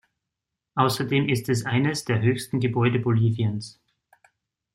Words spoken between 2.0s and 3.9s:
der höchsten Gebäude Boliviens.